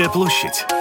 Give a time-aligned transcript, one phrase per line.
[0.00, 0.79] Домская площадь.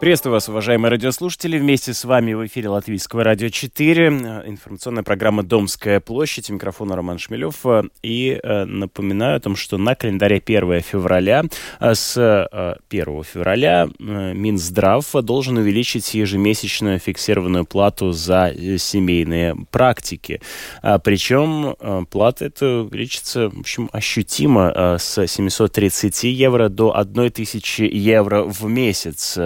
[0.00, 1.58] Приветствую вас, уважаемые радиослушатели.
[1.58, 4.06] Вместе с вами в эфире Латвийского радио 4.
[4.46, 6.48] Информационная программа «Домская площадь».
[6.48, 7.66] Микрофон Роман Шмелев.
[8.02, 11.44] И э, напоминаю о том, что на календаре 1 февраля,
[11.80, 20.40] э, с 1 э, февраля Минздрав должен увеличить ежемесячную фиксированную плату за семейные практики.
[21.04, 21.76] Причем
[22.06, 29.38] плата эта увеличится, в общем, ощутимо с 730 евро до 1000 евро в месяц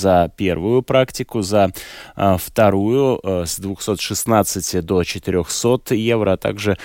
[0.00, 1.72] за первую практику, за
[2.16, 6.78] а, вторую а, с 216 до 400 евро, а также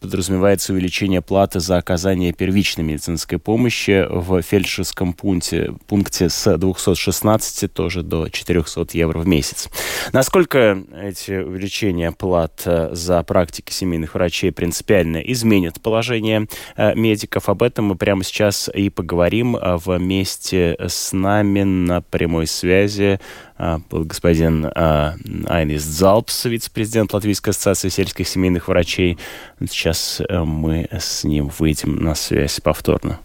[0.00, 8.02] подразумевается увеличение платы за оказание первичной медицинской помощи в фельдшерском пункте, пункте с 216 тоже
[8.02, 9.68] до 400 евро в месяц.
[10.12, 17.86] Насколько эти увеличения плат а, за практики семейных врачей принципиально изменят положение медиков, об этом
[17.86, 23.20] мы прямо сейчас и поговорим вместе с нами на прямой связи
[23.58, 25.14] а, господин а,
[25.46, 29.18] Айнис Залпс, вице-президент Латвийской ассоциации сельских семейных врачей.
[29.60, 33.20] Сейчас э, мы с ним выйдем на связь повторно.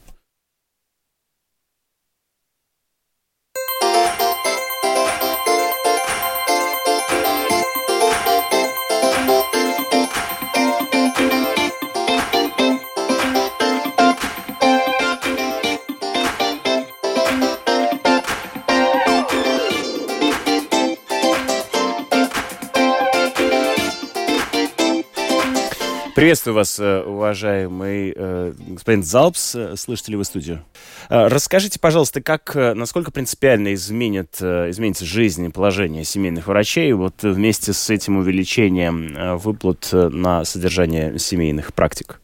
[26.29, 29.55] Приветствую вас, э, уважаемый э, господин Залпс.
[29.77, 30.63] Слышите ли вы студию?
[31.09, 37.73] Э, расскажите, пожалуйста, как, насколько принципиально изменит, изменится жизнь и положение семейных врачей вот вместе
[37.73, 42.21] с этим увеличением выплат на содержание семейных практик?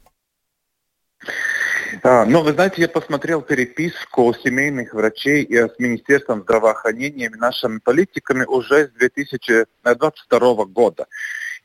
[2.03, 8.45] А, ну, вы знаете, я посмотрел переписку семейных врачей с Министерством здравоохранения и нашими политиками
[8.45, 11.07] уже с 2022 года.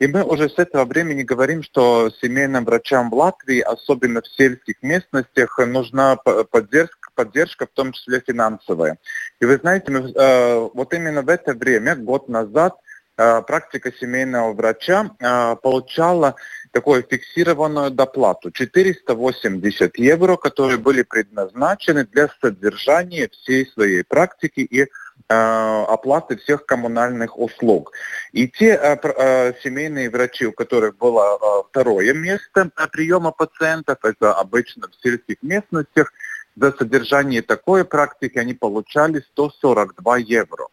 [0.00, 4.76] И мы уже с этого времени говорим, что семейным врачам в Латвии, особенно в сельских
[4.80, 8.96] местностях, нужна поддержка, поддержка в том числе финансовая.
[9.40, 12.76] И вы знаете, мы, э, вот именно в это время, год назад,
[13.18, 16.34] э, практика семейного врача э, получала
[16.72, 24.86] такую фиксированную доплату 480 евро, которые были предназначены для содержания всей своей практики и
[25.28, 27.92] оплаты всех коммунальных услуг.
[28.32, 34.88] И те э, э, семейные врачи, у которых было второе место приема пациентов, это обычно
[34.88, 36.12] в сельских местностях,
[36.56, 40.66] за содержание такой практики они получали 142 евро.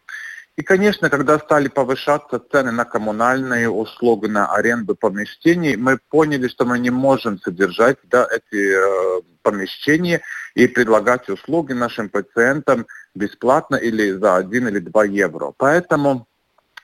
[0.58, 6.64] И, конечно, когда стали повышаться цены на коммунальные услуги, на аренду помещений, мы поняли, что
[6.64, 10.20] мы не можем содержать да, эти э, помещения
[10.56, 15.52] и предлагать услуги нашим пациентам бесплатно или за 1 или 2 евро.
[15.56, 16.26] Поэтому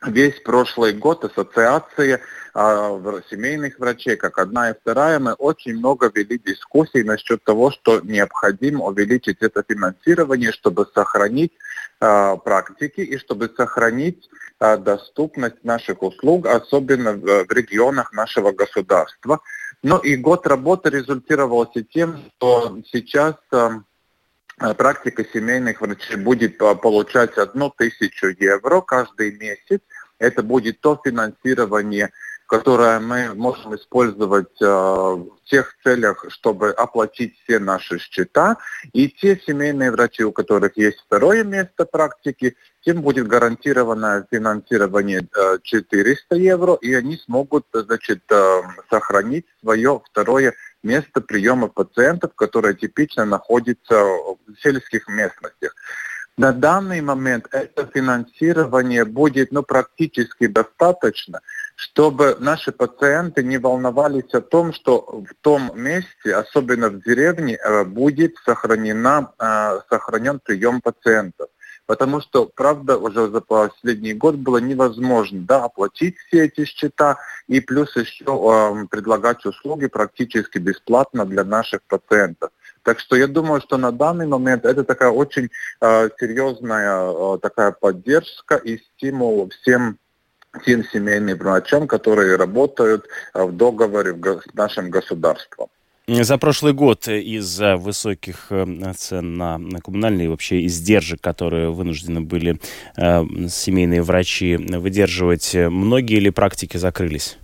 [0.06, 2.20] весь прошлый год ассоциация
[2.54, 8.00] э, семейных врачей, как одна и вторая, мы очень много вели дискуссий насчет того, что
[8.00, 11.52] необходимо увеличить это финансирование, чтобы сохранить
[12.00, 14.28] э, практики и чтобы сохранить
[14.60, 19.40] э, доступность наших услуг, особенно в, в регионах нашего государства.
[19.82, 23.68] Но и год работы результировался тем, что сейчас э,
[24.56, 29.80] практика семейных врачей будет получать одну тысячу евро каждый месяц.
[30.18, 32.10] Это будет то финансирование,
[32.46, 38.58] которое мы можем использовать э, в тех целях, чтобы оплатить все наши счета.
[38.92, 45.58] И те семейные врачи, у которых есть второе место практики, тем будет гарантированное финансирование э,
[45.62, 48.22] 400 евро, и они смогут значит,
[48.90, 55.74] сохранить свое второе место приема пациентов, которое типично находится в сельских местностях.
[56.36, 61.40] На данный момент это финансирование будет ну, практически достаточно,
[61.76, 67.84] чтобы наши пациенты не волновались о том, что в том месте, особенно в деревне, э,
[67.84, 71.48] будет сохранена, э, сохранен прием пациентов.
[71.86, 77.60] Потому что, правда, уже за последний год было невозможно да, оплатить все эти счета и
[77.60, 82.50] плюс еще э, предлагать услуги практически бесплатно для наших пациентов.
[82.82, 85.50] Так что я думаю, что на данный момент это такая очень
[85.80, 89.98] э, серьезная э, такая поддержка и стимул всем
[90.64, 95.68] тем семейным врачам, которые работают в договоре с нашим государством.
[96.06, 102.60] За прошлый год из-за высоких э, цен на, на коммунальные вообще издержек, которые вынуждены были
[102.96, 107.38] э, семейные врачи выдерживать, многие ли практики закрылись?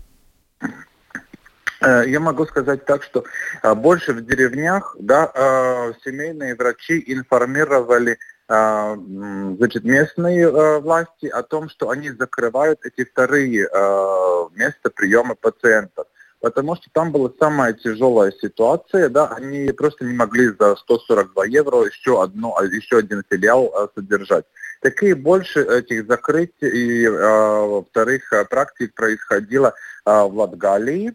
[1.80, 3.24] Э, я могу сказать так, что
[3.62, 8.18] э, больше в деревнях да, э, семейные врачи информировали
[8.52, 13.68] значит, местные власти о том, что они закрывают эти вторые
[14.56, 16.08] места приема пациентов.
[16.40, 21.84] Потому что там была самая тяжелая ситуация, да, они просто не могли за 142 евро
[21.84, 24.46] еще, одно, еще один филиал содержать.
[24.80, 29.74] Такие больше этих закрытий и э, вторых практик происходило
[30.06, 31.14] э, в Латгалии.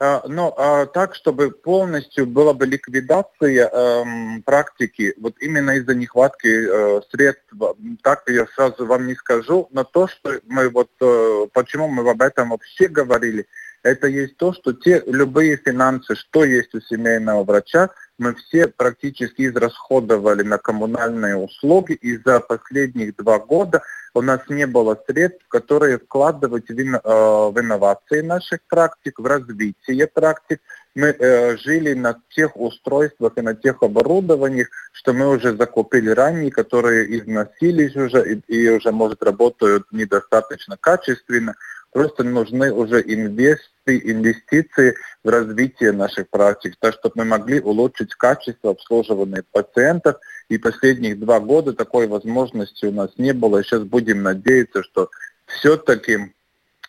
[0.00, 6.48] А, но а, так, чтобы полностью была бы ликвидация эм, практики, вот именно из-за нехватки
[6.48, 7.54] э, средств,
[8.02, 12.20] так я сразу вам не скажу, но то, что мы вот, э, почему мы об
[12.22, 13.46] этом вообще говорили,
[13.84, 19.46] это есть то, что те любые финансы, что есть у семейного врача, мы все практически
[19.46, 23.82] израсходовали на коммунальные услуги, и за последних два года
[24.14, 29.26] у нас не было средств, которые вкладывать в, ин, э, в инновации наших практик, в
[29.26, 30.60] развитие практик.
[30.94, 36.52] Мы э, жили на тех устройствах и на тех оборудованиях, что мы уже закупили ранее,
[36.52, 41.54] которые износились уже и, и уже, может, работают недостаточно качественно.
[41.94, 48.72] Просто нужны уже инвести, инвестиции в развитие наших практик, так чтобы мы могли улучшить качество
[48.72, 50.16] обслуживания пациентов.
[50.48, 53.62] И последних два года такой возможности у нас не было.
[53.62, 55.08] Сейчас будем надеяться, что
[55.46, 56.34] все-таки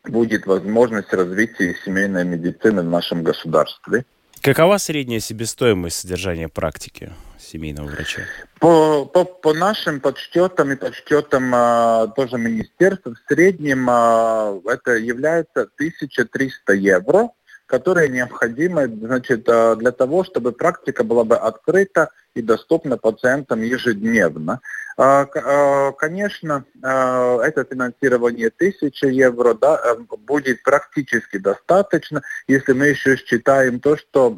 [0.05, 4.05] будет возможность развития семейной медицины в нашем государстве.
[4.45, 8.21] Какова средняя себестоимость содержания практики семейного врача?
[8.59, 15.61] По, по, по нашим подсчетам и подсчетам а, тоже министерства, в среднем а, это является
[15.61, 17.29] 1300 евро,
[17.65, 24.61] которые необходимы значит, а, для того, чтобы практика была бы открыта и доступна пациентам ежедневно.
[24.97, 32.87] А, а, конечно, а, это финансирование 1000 евро да, э, будет практически достаточно, если мы
[32.87, 34.29] еще считаем то, что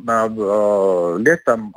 [1.19, 1.75] летом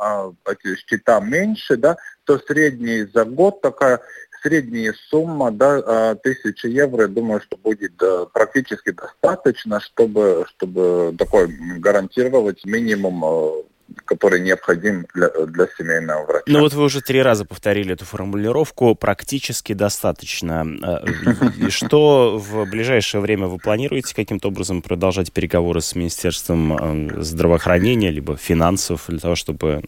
[0.86, 4.00] счета меньше, да, то средний за год такая
[4.42, 8.00] средняя сумма, да, 1000 евро, я думаю, что будет
[8.32, 11.48] практически достаточно, чтобы, чтобы такой
[11.78, 13.66] гарантировать минимум
[14.10, 16.44] который необходим для, для семейного врача.
[16.48, 20.66] Ну вот вы уже три раза повторили эту формулировку «практически достаточно».
[20.82, 27.22] Э, и что в ближайшее время вы планируете каким-то образом продолжать переговоры с Министерством э,
[27.22, 29.80] здравоохранения либо финансов для того, чтобы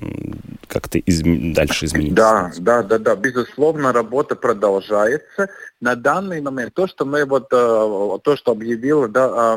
[0.68, 1.52] как-то изм...
[1.52, 2.14] дальше изменить?
[2.14, 3.16] Да, да, да, да.
[3.16, 5.50] Безусловно, работа продолжается.
[5.80, 9.56] На данный момент то, что мы вот, э, то, что объявило да,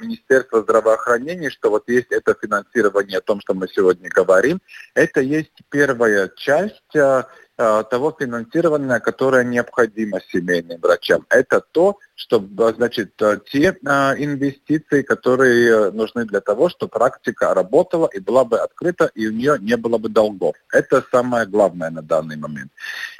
[0.00, 4.60] Министерство здравоохранения, что вот есть это финансирование о том, что мы сегодня сегодня говорим,
[4.94, 7.22] это есть первая часть э,
[7.58, 11.24] э, того финансирования, которое необходимо семейным врачам.
[11.30, 12.44] Это то, что,
[12.76, 13.76] значит, э, те
[14.18, 19.56] инвестиции, которые нужны для того, чтобы практика работала и была бы открыта, и у нее
[19.60, 20.54] не было бы долгов.
[20.72, 22.72] Это самое главное на данный момент.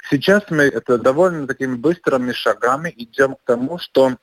[0.09, 4.17] Сейчас мы это довольно такими быстрыми шагами идем к тому, что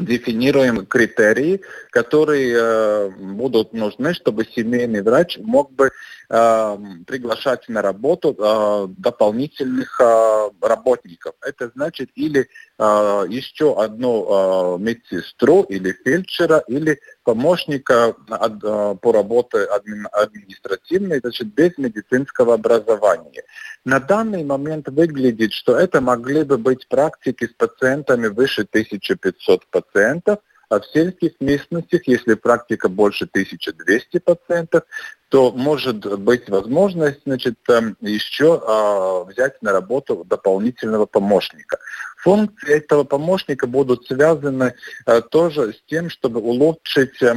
[0.00, 1.60] дефинируем критерии,
[1.90, 5.90] которые э, будут нужны, чтобы семейный врач мог бы
[6.28, 11.34] э, приглашать на работу э, дополнительных э, работников.
[11.42, 12.48] Это значит или
[12.80, 21.20] э, еще одну э, медсестру или фельдшера, или помощника от, э, по работе адми, административной,
[21.20, 23.42] значит, без медицинского образования.
[23.84, 30.38] На данный момент выглядит, что это могли бы быть практики с пациентами выше 1500 пациентов,
[30.70, 34.84] а в сельских местностях, если практика больше 1200 пациентов,
[35.28, 37.56] то может быть возможность значит,
[38.00, 41.78] еще э, взять на работу дополнительного помощника.
[42.18, 44.74] Функции этого помощника будут связаны
[45.06, 47.34] э, тоже с тем, чтобы улучшить э,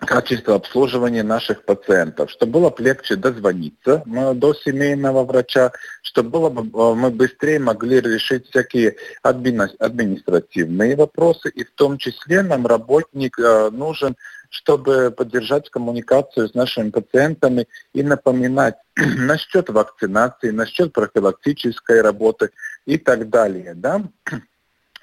[0.00, 6.94] качество обслуживания наших пациентов, чтобы было легче дозвониться до семейного врача, чтобы было бы, э,
[6.94, 14.16] мы быстрее могли решить всякие административные вопросы, и в том числе нам работник э, нужен,
[14.48, 22.50] чтобы поддержать коммуникацию с нашими пациентами и напоминать насчет вакцинации, насчет профилактической работы
[22.86, 23.74] и так далее.
[23.74, 24.02] Да?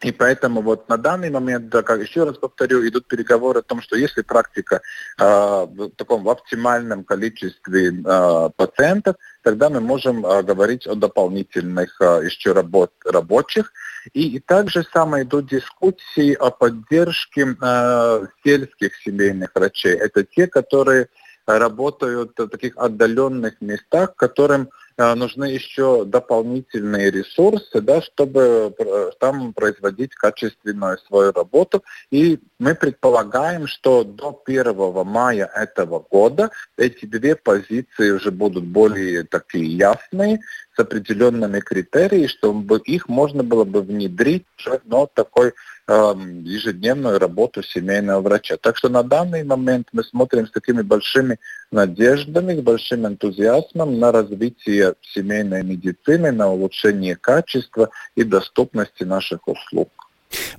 [0.03, 3.81] И поэтому вот на данный момент, да, как еще раз повторю, идут переговоры о том,
[3.81, 4.81] что если практика
[5.19, 11.99] э, в таком в оптимальном количестве э, пациентов, тогда мы можем э, говорить о дополнительных
[11.99, 13.73] э, еще работ, рабочих.
[14.13, 19.95] И, и также самое идут дискуссии о поддержке э, сельских семейных врачей.
[19.95, 21.07] Это те, которые
[21.47, 30.15] работают в таких отдаленных местах, которым нужны еще дополнительные ресурсы, да, чтобы э, там производить
[30.15, 31.83] качественную свою работу.
[32.09, 39.23] И мы предполагаем, что до 1 мая этого года эти две позиции уже будут более
[39.23, 40.39] такие ясные,
[40.77, 44.45] с определенными критериями, чтобы их можно было бы внедрить
[44.85, 45.53] но такой
[45.87, 48.57] э, ежедневную работу семейного врача.
[48.57, 51.39] Так что на данный момент мы смотрим с такими большими
[51.71, 60.06] надеждами, с большим энтузиазмом на развитие семейной медицины, на улучшение качества и доступности наших услуг.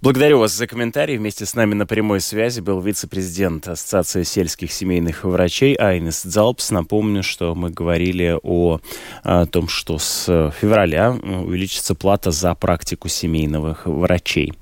[0.01, 1.19] Благодарю вас за комментарий.
[1.19, 6.71] Вместе с нами на прямой связи был вице-президент Ассоциации сельских семейных врачей Айнес Дзалпс.
[6.71, 8.81] Напомню, что мы говорили о,
[9.25, 14.53] о том, что с февраля увеличится плата за практику семейных врачей.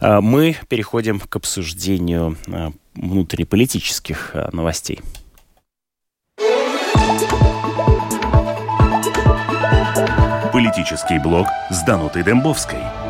[0.00, 5.00] А, мы переходим к обсуждению а, внутриполитических а, новостей.
[10.52, 12.80] Политический блог с Данутой Дембовской–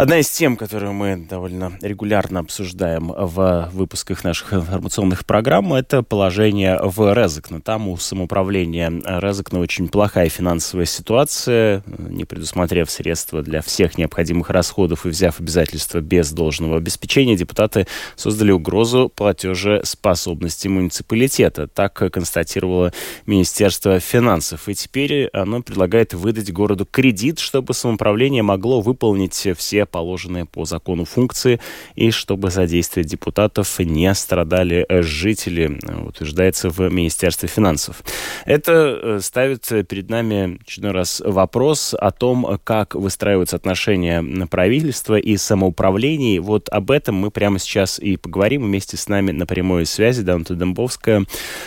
[0.00, 6.80] Одна из тем, которую мы довольно регулярно обсуждаем в выпусках наших информационных программ, это положение
[6.82, 7.60] в Резекне.
[7.60, 8.90] Там у самоуправления
[9.20, 11.84] Резекна очень плохая финансовая ситуация.
[11.98, 18.52] Не предусмотрев средства для всех необходимых расходов и взяв обязательства без должного обеспечения, депутаты создали
[18.52, 21.66] угрозу платежеспособности муниципалитета.
[21.66, 22.94] Так констатировало
[23.26, 24.66] Министерство финансов.
[24.66, 31.04] И теперь оно предлагает выдать городу кредит, чтобы самоуправление могло выполнить все положенные по закону
[31.04, 31.60] функции,
[31.94, 38.02] и чтобы за действия депутатов не страдали жители, утверждается в Министерстве финансов.
[38.46, 45.36] Это э, ставит перед нами очередной раз вопрос о том, как выстраиваются отношения правительства и
[45.36, 46.40] самоуправления.
[46.40, 50.22] Вот об этом мы прямо сейчас и поговорим вместе с нами на прямой связи.
[50.22, 51.24] Данта Домбовская.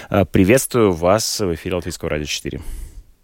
[0.10, 2.62] Э, приветствую вас в эфире Латвийского радио 4.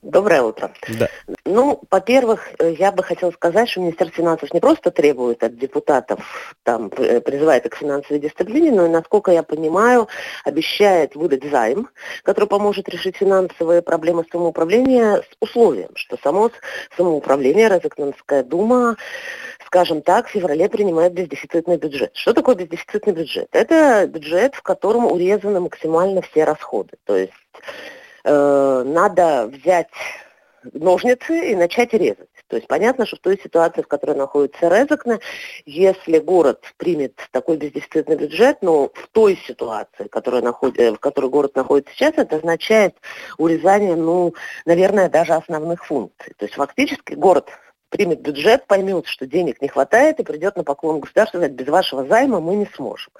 [0.02, 0.72] Доброе утро.
[0.98, 1.10] Да.
[1.44, 6.56] Ну, во-первых, э, я бы хотела сказать, что Министерство финансов не просто требует от депутатов,
[6.64, 10.08] там, э, призывает их к финансовой дисциплине, но и, насколько я понимаю,
[10.46, 11.90] обещает выдать займ,
[12.24, 16.52] который поможет решить финансовые проблемы самоуправления с условием, что само
[16.96, 18.96] самоуправление, Розыкнанская дума,
[19.66, 22.12] скажем так, в феврале принимает бездефицитный бюджет.
[22.16, 23.50] Что такое бездефицитный бюджет?
[23.52, 26.98] Это бюджет, в котором урезаны максимально все расходы.
[27.04, 27.34] То есть
[28.30, 29.90] э, надо взять
[30.74, 32.30] ножницы и начать резать.
[32.48, 35.20] То есть понятно, что в той ситуации, в которой находится Резакна,
[35.66, 40.76] если город примет такой бездефицитный бюджет, но в той ситуации, которая наход...
[40.78, 42.96] в которой город находится сейчас, это означает
[43.38, 44.34] урезание, ну,
[44.66, 46.34] наверное, даже основных функций.
[46.38, 47.50] То есть фактически город
[47.90, 52.06] примет бюджет, поймет, что денег не хватает и придет на поклон государства, сказать, без вашего
[52.06, 53.12] займа мы не сможем.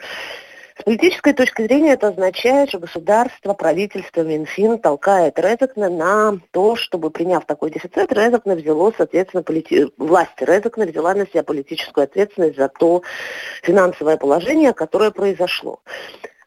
[0.80, 7.10] С политической точки зрения это означает, что государство, правительство, Минфин толкает Резекна на то, чтобы,
[7.10, 9.88] приняв такой дефицит, Резекна взяло, соответственно, полити...
[9.98, 13.04] власть Резекна взяла на себя политическую ответственность за то
[13.62, 15.82] финансовое положение, которое произошло.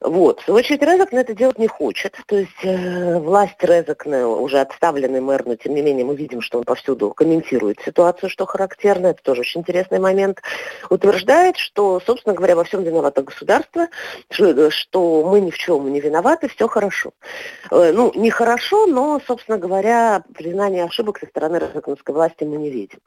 [0.04, 0.48] Вот.
[0.48, 2.16] Очередь Резакне это делать не хочет.
[2.26, 6.58] То есть э, власть Резакне, уже отставленный мэр, но тем не менее мы видим, что
[6.58, 9.08] он повсюду комментирует ситуацию, что характерно.
[9.08, 10.42] Это тоже очень интересный момент.
[10.90, 13.88] Утверждает, что, собственно говоря, во всем виновато государство,
[14.28, 17.12] что, что мы ни в чем не виноваты, все хорошо.
[17.70, 22.70] Э, ну, не хорошо, но, собственно говоря, признания ошибок со стороны Резакнской власти мы не
[22.70, 22.98] видим.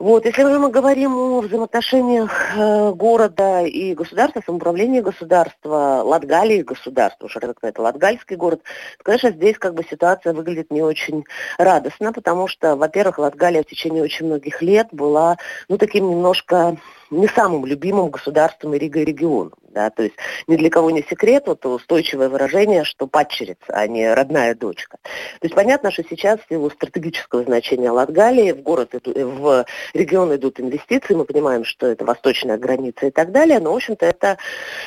[0.00, 7.36] Вот, если мы говорим о взаимоотношениях э, города и государства, самоуправления государства, Латгалии государства, уж
[7.36, 8.62] это Латгальский город,
[8.96, 11.24] то, конечно, здесь как бы ситуация выглядит не очень
[11.58, 15.36] радостно, потому что, во-первых, Латгалия в течение очень многих лет была,
[15.68, 16.78] ну, таким немножко
[17.10, 19.54] не самым любимым государством Рига регионом.
[19.70, 19.90] Да?
[19.90, 20.16] То есть
[20.48, 24.98] ни для кого не секрет, вот устойчивое выражение, что падчерица, а не родная дочка.
[25.04, 29.64] То есть понятно, что сейчас в силу стратегического значения Латгалии в город, в
[29.94, 34.06] регион идут инвестиции, мы понимаем, что это восточная граница и так далее, но, в общем-то,
[34.06, 34.38] это,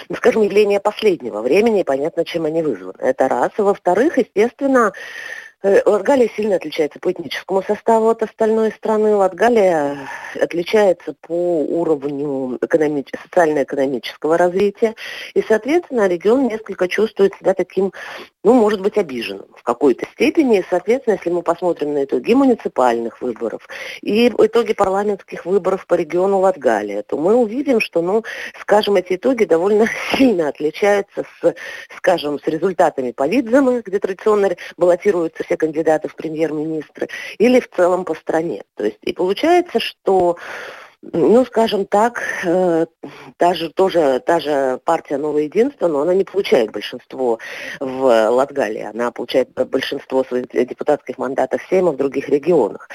[0.09, 2.97] ну, скажем, явление последнего времени, и понятно, чем они вызваны.
[2.99, 3.51] Это раз.
[3.57, 9.15] И во-вторых, естественно, Э, Латгалия сильно отличается по этническому составу от остальной страны.
[9.15, 14.93] Латгалия отличается по уровню экономи- социально-экономического развития.
[15.33, 17.93] И, соответственно, регион несколько чувствует себя таким,
[18.43, 20.59] ну, может быть, обиженным в какой-то степени.
[20.59, 23.65] И, соответственно, если мы посмотрим на итоги муниципальных выборов
[24.01, 28.25] и итоги парламентских выборов по региону Латгалия, то мы увидим, что, ну,
[28.59, 31.55] скажем, эти итоги довольно сильно отличаются с,
[31.95, 37.07] скажем, с результатами Политзема, где традиционно баллотируются все все кандидаты в премьер-министры,
[37.37, 38.63] или в целом по стране.
[38.75, 40.37] То есть и получается, что
[41.13, 42.85] Ну, скажем так, э,
[43.35, 47.39] та же, тоже, та же партия «Новое единство», но она не получает большинство
[47.81, 48.89] в Латгалии.
[48.93, 52.87] Она получает большинство своих депутатских мандатов Сейма в других регионах.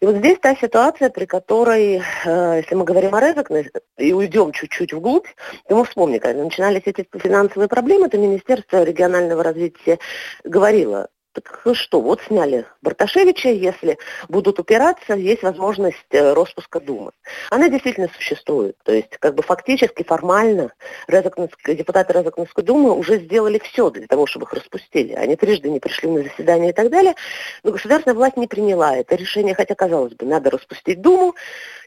[0.00, 4.52] И вот здесь та ситуация, при которой, э, если мы говорим о Резекне и уйдем
[4.52, 5.28] чуть-чуть вглубь,
[5.68, 9.98] то мы вспомним, когда начинались эти финансовые проблемы, то Министерство регионального развития
[10.44, 17.12] говорило, так что, вот сняли Барташевича, если будут упираться, есть возможность э, распуска Думы.
[17.50, 18.76] Она действительно существует.
[18.84, 20.72] То есть, как бы фактически, формально
[21.08, 25.12] депутаты Резакнской Думы уже сделали все для того, чтобы их распустили.
[25.12, 27.14] Они трижды не пришли на заседание и так далее.
[27.62, 31.34] Но государственная власть не приняла это решение, хотя, казалось бы, надо распустить Думу,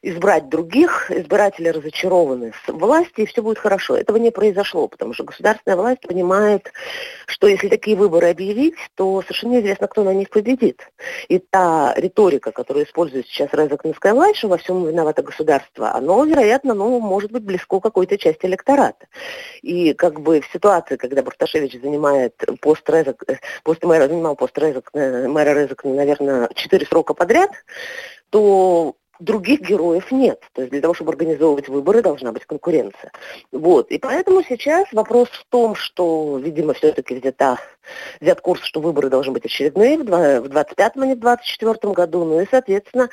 [0.02, 3.98] избрать других, избиратели разочарованы в власти, и все будет хорошо.
[3.98, 6.72] Этого не произошло, потому что государственная власть понимает,
[7.26, 10.88] что если такие выборы объявить, то совершенно неизвестно, кто на них победит.
[11.28, 16.74] И та риторика, которую использует сейчас Резакнская власть, что во всем виновато государство, оно, вероятно,
[16.74, 19.08] ну, может быть близко какой-то части электората.
[19.62, 23.24] И как бы в ситуации, когда Барташевич занимает пост, Резак,
[23.64, 27.52] пост мэра, занимал пост Резак, мэра Резакна, наверное, четыре срока подряд,
[28.30, 30.42] то других героев нет.
[30.54, 33.12] То есть для того, чтобы организовывать выборы, должна быть конкуренция.
[33.52, 33.90] Вот.
[33.92, 37.58] И поэтому сейчас вопрос в том, что, видимо, все-таки взята,
[38.20, 42.26] взят курс, что выборы должны быть очередные в 25-м, а не в 24 году.
[42.26, 43.10] Ну и, соответственно,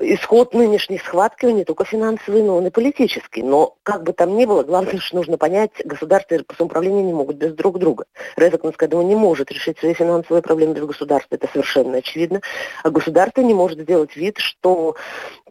[0.00, 3.42] исход нынешней схватки, он не только финансовый, но он и политический.
[3.42, 7.36] Но как бы там ни было, главное, что нужно понять, государство и самоуправление не могут
[7.36, 8.06] без друг друга.
[8.36, 12.40] Резакнская дума не может решить свои финансовые проблемы без государства, это совершенно очевидно.
[12.82, 14.96] А государство не может сделать вид, что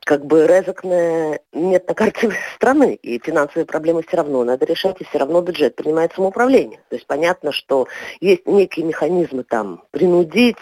[0.05, 5.05] как бы резакная нет на карте страны, и финансовые проблемы все равно надо решать, и
[5.05, 6.79] все равно бюджет принимает самоуправление.
[6.89, 7.88] То есть понятно, что
[8.19, 10.57] есть некие механизмы там принудить,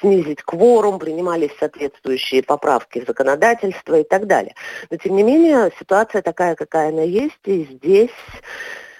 [0.00, 4.54] снизить кворум, принимались соответствующие поправки в законодательство, законодательства и так далее.
[4.90, 8.10] Но тем не менее ситуация такая, какая она есть, и здесь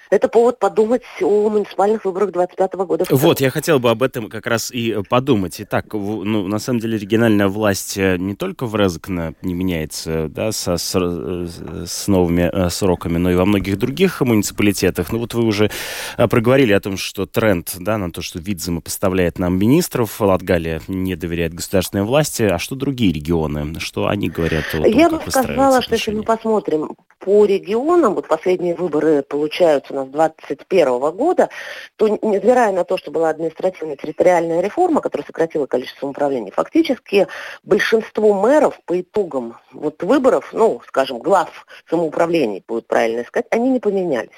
[0.09, 3.05] это повод подумать о муниципальных выборах 2025 года.
[3.09, 5.59] Вот, я хотел бы об этом как раз и подумать.
[5.59, 10.51] Итак, ну, на самом деле региональная власть э, не только в Резекне не меняется да,
[10.51, 15.11] со, с, э, с новыми э, сроками, но и во многих других муниципалитетах.
[15.11, 15.71] Ну вот вы уже
[16.17, 21.15] проговорили о том, что тренд да, на то, что Видзема поставляет нам министров, Латгалия не
[21.15, 22.43] доверяет государственной власти.
[22.43, 23.79] А что другие регионы?
[23.79, 28.27] Что они говорят о том, Я бы сказала, что если мы посмотрим по регионам, вот
[28.27, 31.49] последние выборы получаются у нас 2021 года,
[31.95, 37.27] то, невзирая на то, что была административная территориальная реформа, которая сократила количество самоуправлений, фактически
[37.63, 43.79] большинство мэров по итогам вот выборов, ну, скажем, глав самоуправлений, будет правильно сказать, они не
[43.79, 44.29] поменялись.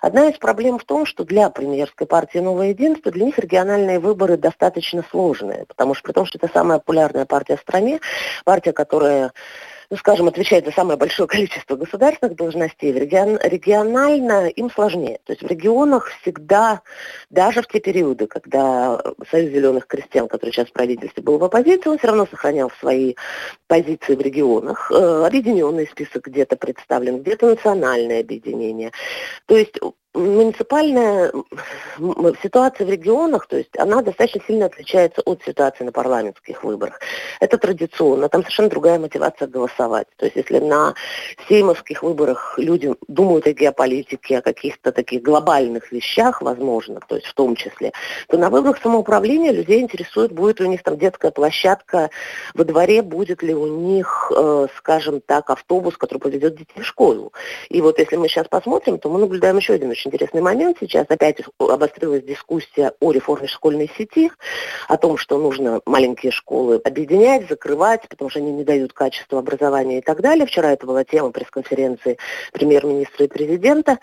[0.00, 4.36] Одна из проблем в том, что для премьерской партии «Новое единство» для них региональные выборы
[4.36, 8.00] достаточно сложные, потому что при том, что это самая популярная партия в стране,
[8.44, 9.32] партия, которая
[9.90, 15.20] ну, скажем, отвечает за самое большое количество государственных должностей, регион, регионально им сложнее.
[15.24, 16.82] То есть в регионах всегда,
[17.30, 21.88] даже в те периоды, когда Союз зеленых крестьян, который сейчас в правительстве был в оппозиции,
[21.88, 23.14] он все равно сохранял свои
[23.66, 24.90] позиции в регионах.
[24.90, 28.92] Э, объединенный список где-то представлен, где-то национальное объединение.
[29.46, 29.78] То есть
[30.16, 31.32] муниципальная
[32.42, 37.00] ситуация в регионах, то есть она достаточно сильно отличается от ситуации на парламентских выборах.
[37.40, 40.06] Это традиционно, там совершенно другая мотивация голосовать.
[40.16, 40.94] То есть если на
[41.48, 47.34] сеймовских выборах люди думают о геополитике, о каких-то таких глобальных вещах, возможно, то есть в
[47.34, 47.92] том числе,
[48.28, 52.10] то на выборах самоуправления людей интересует, будет у них там детская площадка
[52.54, 57.32] во дворе, будет ли у них, э, скажем так, автобус, который поведет детей в школу.
[57.68, 60.76] И вот если мы сейчас посмотрим, то мы наблюдаем еще один очень очень интересный момент.
[60.80, 64.30] Сейчас опять обострилась дискуссия о реформе школьной сети,
[64.88, 69.98] о том, что нужно маленькие школы объединять, закрывать, потому что они не дают качества образования
[69.98, 70.46] и так далее.
[70.46, 72.18] Вчера это была тема пресс-конференции
[72.52, 73.98] премьер-министра и президента.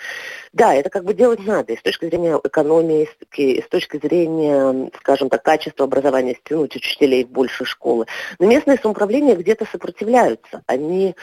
[0.52, 4.92] Да, это как бы делать надо и с точки зрения экономии, и с точки зрения,
[5.00, 8.06] скажем так, качества образования, стянуть учителей в больше школы.
[8.40, 10.64] Но местные самоуправления где-то сопротивляются.
[10.68, 11.16] Они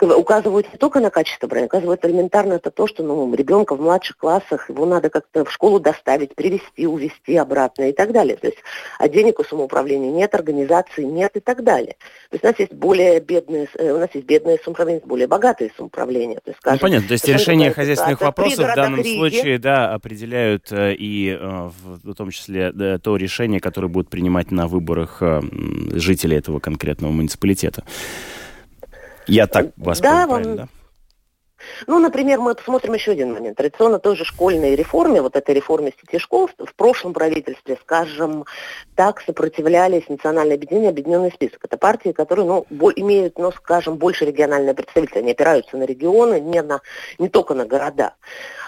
[0.00, 4.16] указывают не только на качество брони, указывают элементарно это то, что ну, ребенка в младших
[4.16, 8.36] классах, его надо как-то в школу доставить, привезти, увезти обратно и так далее.
[8.36, 8.58] То есть,
[8.98, 11.96] а денег у самоуправления нет, организации нет и так далее.
[12.30, 15.72] То есть у нас есть более бедные, э, у нас есть бедные самоуправления, более богатые
[15.76, 16.36] самоуправления.
[16.36, 19.16] То есть, скажем, ну, понятно, то есть решение хозяйственных вопросов в данном Риге.
[19.16, 24.68] случае да, определяют э, и э, в том числе то решение, которое будут принимать на
[24.68, 25.22] выборах
[25.92, 27.84] жители этого конкретного муниципалитета.
[29.26, 30.68] Я так вас да, понял, да?
[31.86, 33.56] Ну, например, мы посмотрим еще один момент.
[33.56, 38.44] Традиционно той же школьной реформе, вот этой реформе сети школ, в прошлом правительстве, скажем,
[38.94, 41.60] так сопротивлялись Национальное объединение, Объединенный список.
[41.64, 45.20] Это партии, которые, ну, имеют, ну, скажем, больше региональное представительство.
[45.20, 46.80] Они опираются на регионы, не, на,
[47.18, 48.14] не только на города.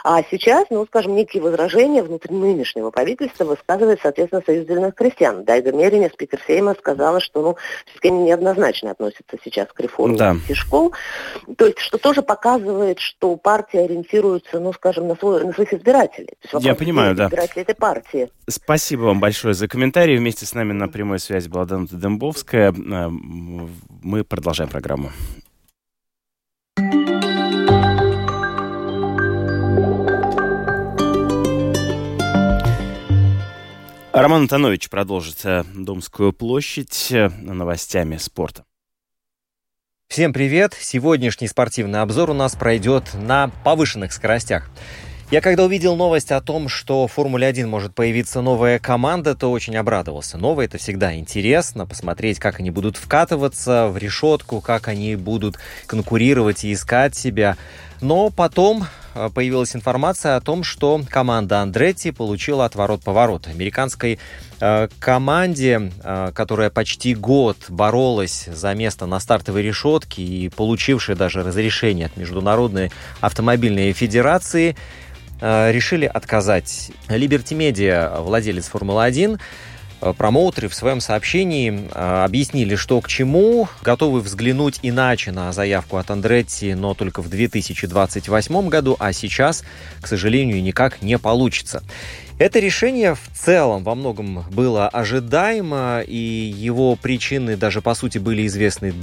[0.03, 5.45] А сейчас, ну, скажем, некие возражения внутри нынешнего правительства высказывает, соответственно, Союз зеленых крестьян.
[5.45, 10.37] Дайга Мерине, спикер Сейма, сказала, что, ну, все-таки они неоднозначно относятся сейчас к реформе да.
[10.55, 10.93] школ.
[11.57, 16.31] То есть, что тоже показывает, что партия ориентируется, ну, скажем, на, свой, на своих избирателей.
[16.61, 17.27] Я понимаю, да.
[17.27, 18.31] Избиратели этой партии.
[18.49, 20.17] Спасибо вам большое за комментарий.
[20.17, 22.73] Вместе с нами на прямой связи была Данута Дембовская.
[22.73, 25.11] Э, мы продолжаем программу.
[34.13, 38.65] Роман Антонович продолжит Домскую площадь э, новостями спорта.
[40.11, 40.77] Всем привет!
[40.77, 44.69] Сегодняшний спортивный обзор у нас пройдет на повышенных скоростях.
[45.31, 49.77] Я когда увидел новость о том, что в Формуле-1 может появиться новая команда, то очень
[49.77, 50.37] обрадовался.
[50.37, 56.65] Новое это всегда интересно, посмотреть, как они будут вкатываться в решетку, как они будут конкурировать
[56.65, 57.57] и искать себя.
[58.01, 63.47] Но потом э, появилась информация о том, что команда Андретти получила отворот-поворот.
[63.47, 64.19] Американской
[64.61, 71.43] э, команде, э, которая почти год боролась за место на стартовой решетке и получившая даже
[71.43, 74.77] разрешение от Международной автомобильной федерации,
[75.41, 76.91] э, решили отказать.
[77.09, 79.39] Liberty Media, владелец Формулы-1, Э,
[80.01, 86.11] промоутеры в своем сообщении э, объяснили, что к чему, готовы взглянуть иначе на заявку от
[86.11, 89.65] Андретти, но только в 2028 году, а сейчас,
[90.01, 91.83] к сожалению, никак не получится.
[92.39, 98.47] Это решение в целом во многом было ожидаемо, и его причины даже по сути были
[98.47, 98.95] известны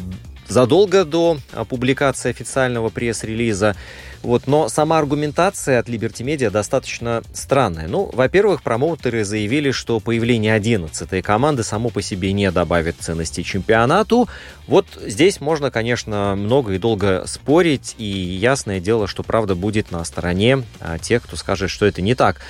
[0.47, 1.37] задолго до
[1.69, 3.75] публикации официального пресс-релиза.
[4.23, 7.87] Вот, но сама аргументация от Liberty Media достаточно странная.
[7.87, 14.27] Ну, во-первых, промоутеры заявили, что появление 11-й команды само по себе не добавит ценности чемпионату.
[14.65, 20.03] Вот здесь можно, конечно, много и долго спорить, и ясное дело, что правда будет на
[20.03, 22.41] стороне а, тех, кто скажет, что это не так.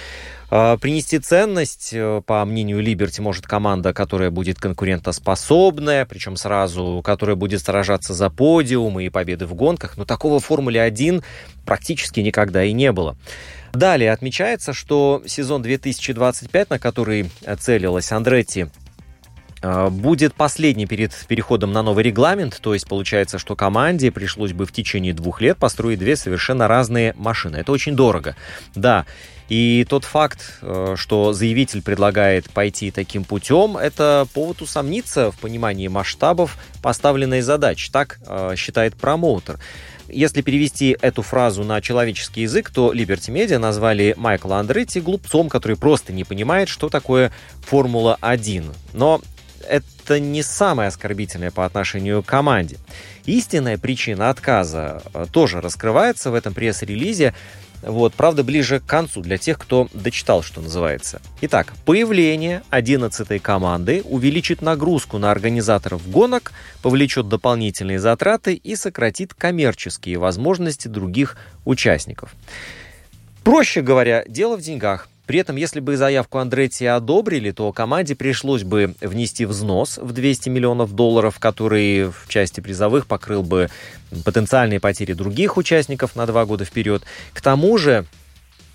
[0.49, 7.35] А, принести ценность, э, по мнению Либерти, может команда, которая будет конкурентоспособная, причем сразу, которая
[7.35, 11.21] будет сражаться за подиумы и победы в гонках, но такого в Формуле 1
[11.65, 13.17] практически никогда и не было.
[13.73, 17.29] Далее отмечается, что сезон 2025, на который
[17.59, 18.67] целилась Андретти,
[19.61, 24.71] будет последний перед переходом на новый регламент, то есть получается, что команде пришлось бы в
[24.71, 27.57] течение двух лет построить две совершенно разные машины.
[27.57, 28.35] Это очень дорого.
[28.75, 29.05] Да,
[29.49, 35.87] и тот факт, э, что заявитель предлагает пойти таким путем, это повод усомниться в понимании
[35.87, 37.89] масштабов поставленной задачи.
[37.91, 39.59] Так э, считает промоутер.
[40.09, 45.75] Если перевести эту фразу на человеческий язык, то Liberty Media назвали Майкла Андретти глупцом, который
[45.75, 47.31] просто не понимает, что такое
[47.69, 48.73] Формула-1.
[48.93, 49.21] Но
[49.67, 52.77] это не самое оскорбительное по отношению к команде.
[53.25, 57.33] Истинная причина отказа э, тоже раскрывается в этом пресс-релизе.
[57.81, 61.21] Вот, правда, ближе к концу для тех, кто дочитал, что называется.
[61.41, 70.17] Итак, появление 11 команды увеличит нагрузку на организаторов гонок, повлечет дополнительные затраты и сократит коммерческие
[70.17, 72.33] возможности других участников.
[73.43, 75.07] Проще говоря, дело в деньгах.
[75.27, 80.47] При этом, если бы заявку Андретти одобрили, то команде пришлось бы внести взнос в 200
[80.47, 83.69] миллионов долларов, который в части призовых покрыл бы
[84.23, 87.03] потенциальные потери других участников на два года вперед.
[87.33, 88.05] К тому же,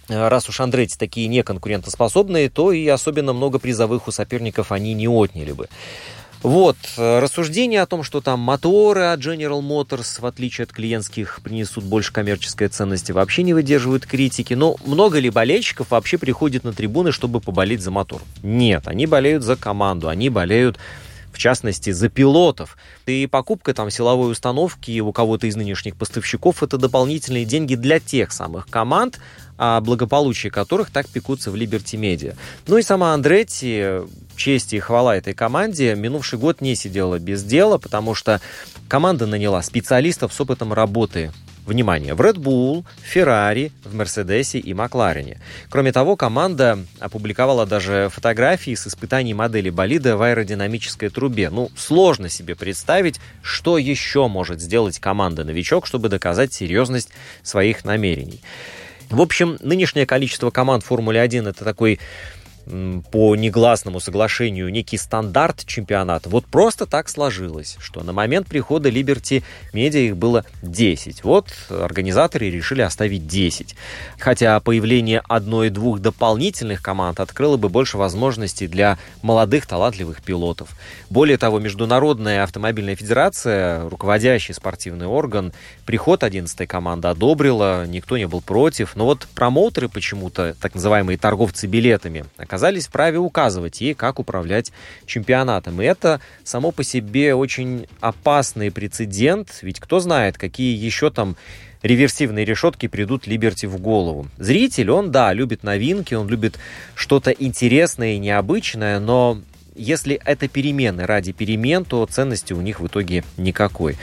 [0.09, 5.53] раз уж Андретти такие неконкурентоспособные, то и особенно много призовых у соперников они не отняли
[5.53, 5.69] бы.
[6.43, 11.41] Вот, э, рассуждение о том, что там моторы от General Motors, в отличие от клиентских,
[11.43, 14.55] принесут больше коммерческой ценности, вообще не выдерживают критики.
[14.55, 18.23] Но много ли болельщиков вообще приходит на трибуны, чтобы поболеть за мотор?
[18.43, 20.79] Нет, они болеют за команду, они болеют
[21.43, 22.77] частности, за пилотов.
[23.07, 28.33] И покупка там силовой установки у кого-то из нынешних поставщиков– это дополнительные деньги для тех
[28.33, 29.19] самых команд,
[29.59, 32.37] о благополучии которых так пекутся в Liberty Media.
[32.67, 34.03] Ну и сама Андретти,
[34.37, 38.41] честь и хвала этой команде, минувший год не сидела без дела, потому что
[38.89, 41.33] команда наняла специалистов с опытом работы
[41.65, 45.41] Внимание, в Red Bull, Ferrari, в Мерседесе и Макларене.
[45.71, 51.51] Кроме того, команда опубликовала даже фотографии с испытаний модели болида в аэродинамической трубе.
[51.51, 57.11] Ну, сложно себе представить, что еще может сделать команда-новичок, чтобы доказать серьезность
[57.45, 58.41] своих намерений.
[59.09, 62.01] В общем, нынешнее количество команд Формулы 1 это такой
[62.67, 66.29] по негласному соглашению некий стандарт чемпионата.
[66.29, 71.25] Вот просто так сложилось, что на момент прихода Liberty Media их было 10.
[71.25, 73.75] Вот организаторы решили оставить 10.
[74.19, 80.71] Хотя появление одной-двух дополнительных команд открыло бы больше возможностей для молодых талантливых пилотов.
[81.11, 85.53] Более того, Международная автомобильная федерация, руководящий спортивный орган,
[85.85, 88.95] приход 11 команды одобрила, никто не был против.
[88.97, 94.73] Но вот промоутеры почему-то, так называемые торговцы билетами, оказались вправе указывать ей, как управлять
[95.07, 95.81] чемпионатом.
[95.81, 101.37] И это само по себе очень опасный прецедент, ведь кто знает, какие еще там
[101.81, 104.29] реверсивные решетки придут Либерти в голову.
[104.37, 106.59] Зритель, он, да, любит новинки, он любит
[106.95, 109.41] что-то интересное и необычное, но
[109.75, 113.97] если это перемены ради перемен, то ценности у них в итоге никакой.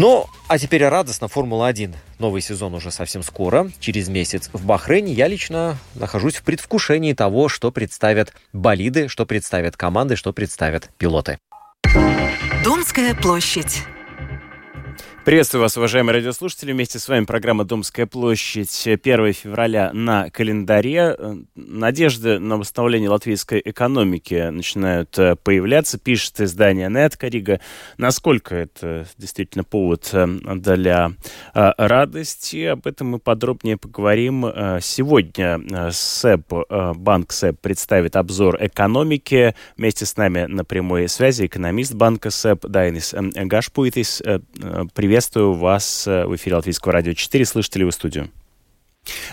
[0.00, 1.28] Ну, а теперь радостно.
[1.28, 1.94] Формула-1.
[2.18, 3.70] Новый сезон уже совсем скоро.
[3.80, 9.76] Через месяц в Бахрейне я лично нахожусь в предвкушении того, что представят болиды, что представят
[9.76, 11.38] команды, что представят пилоты.
[12.64, 13.82] Донская площадь.
[15.22, 16.72] Приветствую вас, уважаемые радиослушатели.
[16.72, 21.14] Вместе с вами программа «Домская площадь» 1 февраля на календаре.
[21.54, 27.60] Надежды на восстановление латвийской экономики начинают э, появляться, пишет издание «Нет Карига».
[27.98, 31.12] Насколько это действительно повод э, для
[31.52, 32.64] э, радости?
[32.64, 34.46] Об этом мы подробнее поговорим
[34.80, 35.90] сегодня.
[35.90, 36.50] СЭП,
[36.96, 39.54] банк СЭП представит обзор экономики.
[39.76, 44.22] Вместе с нами на прямой связи экономист банка СЭП Дайнис Гашпуитис.
[44.94, 47.44] Привет Приветствую вас э, в эфире Латвийского радио 4.
[47.44, 48.30] Слышите ли вы студию?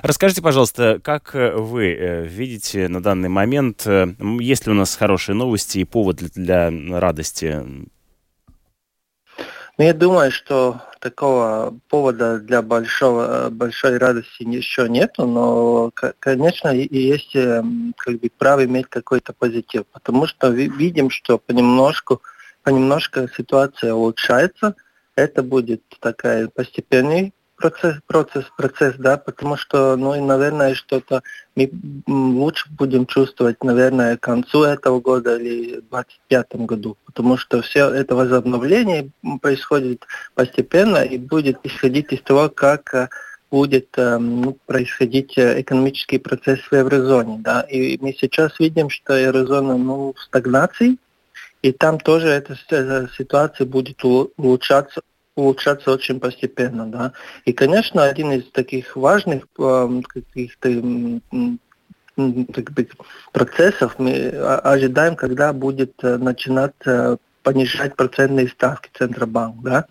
[0.02, 5.36] Расскажите, пожалуйста, как э, вы э, видите на данный момент, есть ли у нас хорошие
[5.36, 7.63] новости и повод для, радости?
[7.63, 7.86] Ну,
[9.78, 18.20] я думаю, что такого повода для большого, большой радости еще нету, но, конечно, есть как
[18.20, 22.24] бы право иметь какой-то позитив, потому что видим, что понемножку,
[22.63, 24.74] понемножку ситуация улучшается–
[25.17, 31.23] это будет такая постепенный процесс, процесс, процесс, да, потому что, ну и, наверное, что-то
[31.56, 31.69] мы
[32.08, 37.89] лучше будем чувствовать, наверное, к концу этого года или в 2025 году, потому что все
[37.89, 39.10] это возобновление
[39.41, 43.10] происходит постепенно и будет исходить из того, как э,
[43.49, 47.39] будет э, ну, происходить э, экономический процесс в еврозоне.
[47.39, 47.62] Да?
[47.62, 50.97] И мы сейчас видим, что еврозона ну, в стагнации,
[51.63, 52.56] и там тоже эта
[53.17, 55.01] ситуация будет улучшаться,
[55.38, 57.13] улучшаться очень постепенно, да.
[57.45, 60.69] И, конечно, один из таких важных э, каких-то
[63.32, 69.86] процессов мы ожидаем, когда будет э, начинать э, понижать процентные ставки Центробанк, да.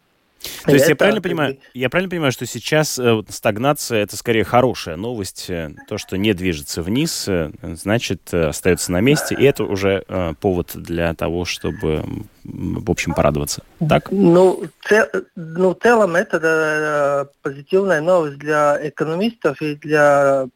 [0.65, 4.45] То есть это, я правильно понимаю, я правильно понимаю, что сейчас э, стагнация это скорее
[4.45, 9.65] хорошая новость, э, то, что не движется вниз, э, значит остается на месте, и это
[9.65, 12.05] уже э, повод для того, чтобы
[12.45, 13.63] в общем порадоваться.
[13.89, 14.11] Так?
[14.11, 20.47] Ну, цел, ну в целом это да, позитивная новость для экономистов и для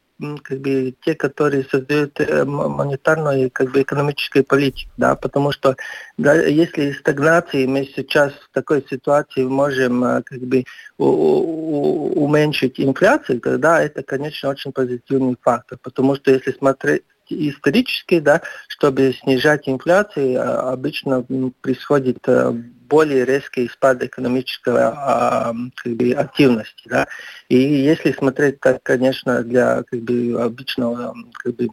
[0.42, 5.76] как бы те, которые создают э, монетарную как бы экономическую политику, да, потому что
[6.18, 10.64] да, если стагнации мы сейчас в такой ситуации можем э, как бы
[10.98, 18.18] у, у, уменьшить инфляцию, тогда это, конечно, очень позитивный фактор, потому что если смотреть исторически,
[18.20, 21.24] да, чтобы снижать инфляцию, а, обычно
[21.61, 22.52] происходит э,
[22.90, 26.83] более резкий спад экономического а, как бы, активности.
[26.87, 27.07] Да?
[27.48, 31.68] И если смотреть так, конечно, для как бы, обычного как бы,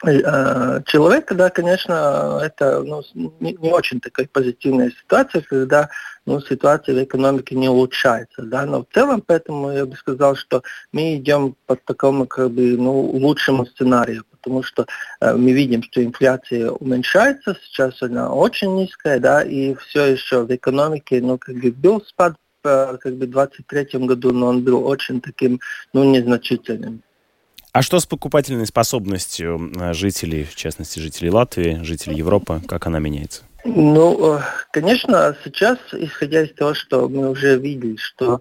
[0.00, 3.02] человека, да, конечно, это ну,
[3.40, 5.88] не, очень такая позитивная ситуация, когда
[6.24, 8.42] ну, ситуация в экономике не улучшается.
[8.42, 8.64] Да?
[8.64, 13.00] Но в целом, поэтому я бы сказал, что мы идем по такому как бы, ну,
[13.00, 14.86] лучшему сценарию потому что
[15.20, 20.54] э, мы видим, что инфляция уменьшается, сейчас она очень низкая, да, и все еще в
[20.54, 24.86] экономике, ну, как бы был спад э, как бы в 2023 году, но он был
[24.86, 25.60] очень таким,
[25.92, 27.02] ну, незначительным.
[27.72, 32.98] А что с покупательной способностью э, жителей, в частности, жителей Латвии, жителей Европы, как она
[32.98, 33.42] меняется?
[33.64, 34.40] Ну, э,
[34.72, 38.40] конечно, сейчас, исходя из того, что мы уже видели, что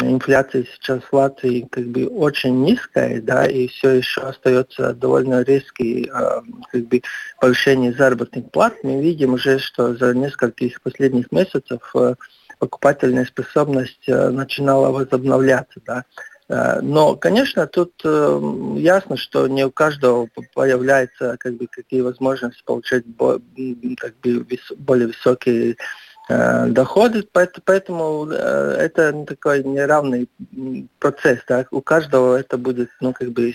[0.00, 6.08] инфляция сейчас в Латвии как бы очень низкая, да, и все еще остается довольно резкий
[6.12, 7.02] а, как бы
[7.40, 12.14] повышение заработных плат, мы видим уже, что за несколько последних месяцев э,
[12.58, 16.04] покупательная способность э, начинала возобновляться, да.
[16.52, 23.04] Э, но, конечно, тут ясно, что не у каждого появляются как бы, какие возможности получать
[23.04, 25.76] как бы, более высокие
[26.28, 30.28] Э, доходы, поэтому э, это такой неравный
[31.00, 33.52] процесс, да, у каждого это будет, ну, как бы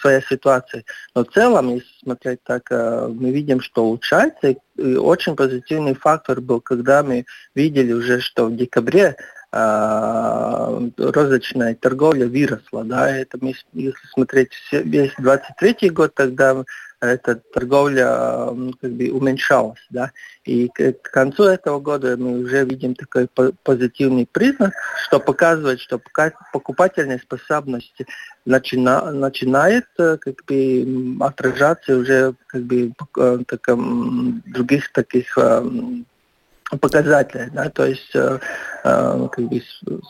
[0.00, 0.84] своя ситуация.
[1.14, 6.40] Но в целом, если смотреть так, э, мы видим, что улучшается, и очень позитивный фактор
[6.40, 9.16] был, когда мы видели уже, что в декабре
[9.52, 16.64] розничная торговля выросла, да, это если смотреть весь 23 год, тогда
[17.00, 18.48] эта торговля
[18.80, 20.12] как бы уменьшалась, да,
[20.44, 23.28] и к, концу этого года мы уже видим такой
[23.64, 24.72] позитивный признак,
[25.04, 26.00] что показывает, что
[26.52, 28.02] покупательная способность
[28.44, 35.36] начина, начинает э, как бы отражаться уже как бы в таком, других таких
[36.78, 38.38] показателей, да, то есть э,
[38.84, 39.62] э, как бы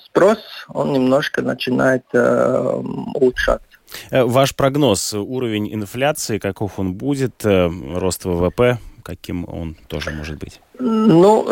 [0.04, 2.82] спрос, он немножко начинает э,
[3.14, 3.66] улучшаться.
[4.10, 10.38] Э, ваш прогноз, уровень инфляции, каков он будет, э, рост ВВП, каким он тоже может
[10.38, 10.60] быть?
[10.78, 11.46] Ну,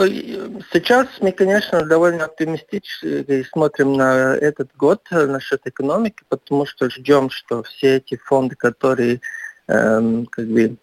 [0.73, 7.63] сейчас мы, конечно, довольно оптимистически смотрим на этот год насчет экономики, потому что ждем, что
[7.63, 9.21] все эти фонды, которые
[9.67, 10.77] эм, как бы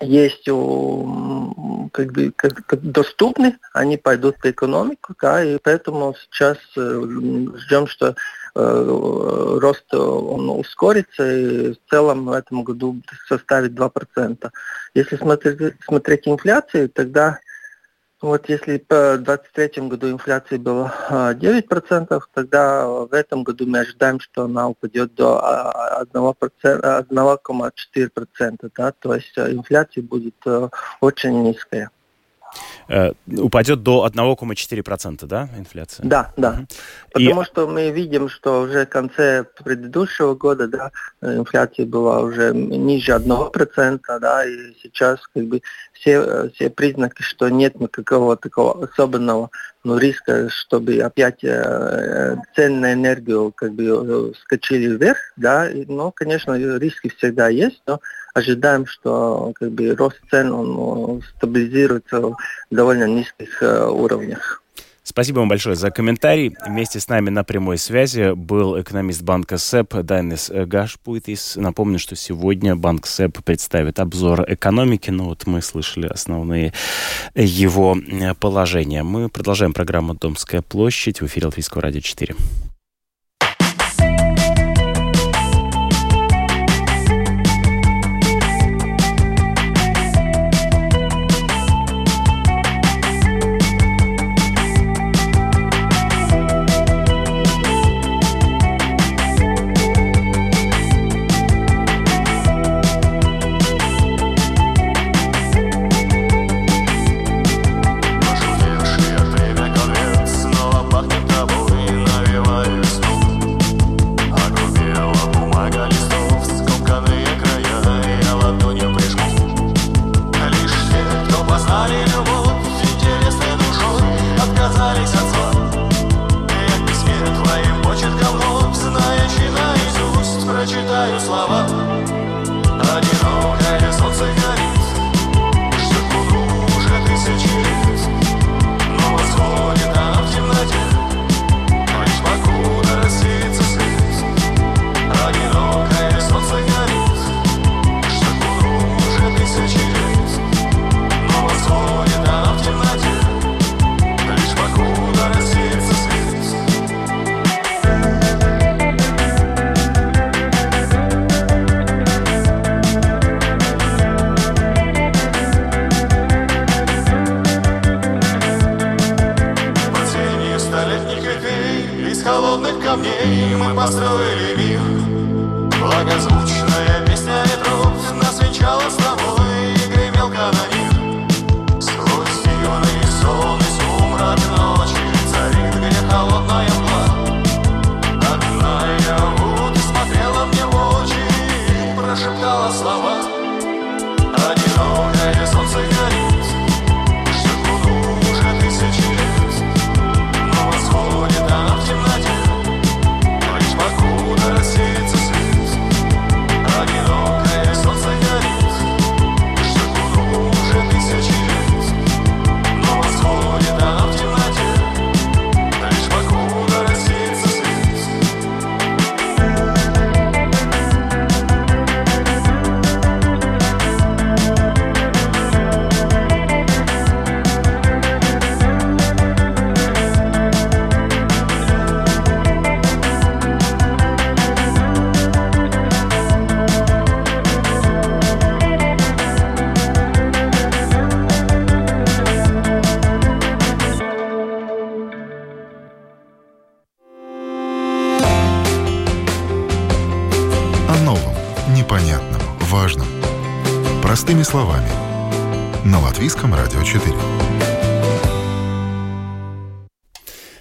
[0.00, 6.58] есть у, как бы, как, как доступны, они пойдут в экономику, да, и поэтому сейчас
[6.74, 8.14] ждем, что
[8.54, 14.50] Э, рост он ускорится и в целом в этом году составит 2%.
[14.94, 17.38] Если смотреть, смотреть инфляцию, тогда
[18.20, 24.44] вот если по 2023 году инфляция была 9%, тогда в этом году мы ожидаем, что
[24.44, 25.40] она упадет до
[26.12, 28.70] 1,4%.
[28.76, 28.92] Да?
[28.92, 30.68] То есть инфляция будет э,
[31.00, 31.90] очень низкая.
[32.88, 36.04] Э, упадет до 1,4%, да, инфляция?
[36.06, 36.50] Да, да.
[36.50, 36.66] Угу.
[37.12, 37.44] Потому И...
[37.44, 40.90] что мы видим, что уже в конце предыдущего года, да,
[41.22, 47.80] инфляция была уже ниже 1%, да, и сейчас как бы все, все признаки, что нет
[47.80, 49.50] никакого такого особенного
[49.84, 55.84] ну, риска, чтобы опять э, цены на энергию как бы э, скачали вверх, да, и,
[55.86, 58.00] ну, конечно, риски всегда есть, но
[58.34, 62.36] ожидаем, что как бы рост цен он стабилизируется в
[62.70, 64.62] довольно низких э, уровнях.
[65.10, 66.54] Спасибо вам большое за комментарий.
[66.64, 71.56] Вместе с нами на прямой связи был экономист банка СЭП Дайнес Гашпуйтис.
[71.56, 75.10] Напомню, что сегодня банк СЭП представит обзор экономики.
[75.10, 76.72] Ну вот мы слышали основные
[77.34, 77.96] его
[78.38, 79.02] положения.
[79.02, 82.36] Мы продолжаем программу «Домская площадь» в эфире Латвийского радио 4.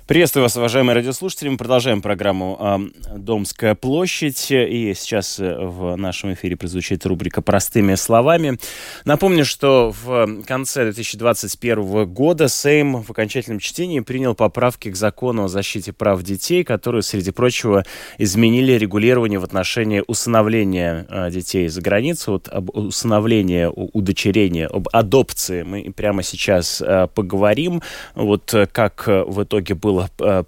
[0.10, 1.50] Приветствую вас, уважаемые радиослушатели.
[1.50, 4.48] Мы продолжаем программу «Домская площадь».
[4.50, 8.58] И сейчас э, в нашем эфире прозвучит рубрика «Простыми словами».
[9.06, 15.48] Напомню, что в конце 2021 года Сейм в окончательном чтении принял поправки к закону о
[15.48, 17.86] защите прав детей, которые, среди прочего,
[18.18, 22.32] изменили регулирование в отношении усыновления э, детей за границу.
[22.32, 27.84] Вот об усыновлении, удочерении, об адопции мы прямо сейчас э, поговорим.
[28.16, 30.44] Вот как в итоге было было э,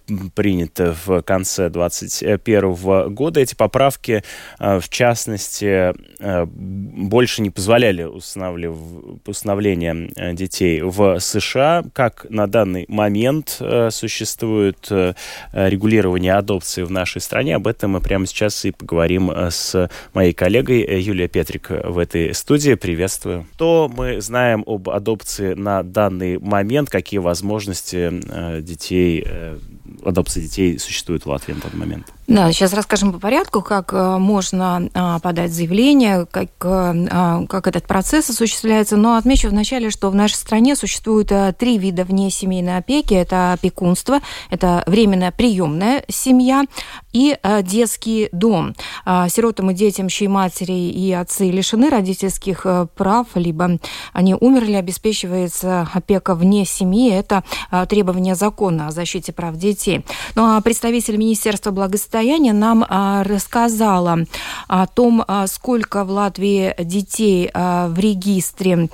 [1.05, 3.39] в конце 2021 года.
[3.39, 4.23] Эти поправки,
[4.59, 11.83] э, в частности, э, больше не позволяли усыновление детей в США.
[11.93, 14.89] Как на данный момент существует
[15.51, 21.01] регулирование адопции в нашей стране, об этом мы прямо сейчас и поговорим с моей коллегой
[21.01, 22.75] Юлия Петрик в этой студии.
[22.75, 23.47] Приветствую.
[23.55, 26.89] Что мы знаем об адопции на данный момент?
[26.89, 28.11] Какие возможности
[28.61, 29.25] детей
[30.03, 32.07] адопция детей существует в Латвии на данный момент?
[32.31, 37.67] Да, сейчас расскажем по порядку, как э, можно а, подать заявление, как, э, а, как
[37.67, 38.95] этот процесс осуществляется.
[38.95, 43.13] Но отмечу вначале, что в нашей стране существует э, три вида внесемейной опеки.
[43.13, 46.63] Это опекунство, это временная приемная семья
[47.11, 48.75] и детский дом.
[49.03, 52.65] А, сиротам и детям, чьи матери и отцы лишены родительских
[52.95, 53.77] прав, либо
[54.13, 57.11] они умерли, обеспечивается опека вне семьи.
[57.11, 57.43] Это
[57.89, 60.05] требование закона о защите прав детей.
[60.35, 64.19] Ну а представитель Министерства благосостояния нам а, рассказала
[64.67, 68.89] о том, а, сколько в Латвии детей а, в регистре